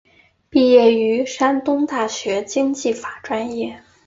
[0.49, 3.83] 毕业于山东大学经济法专业。